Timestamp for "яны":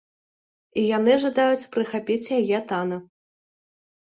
0.97-1.13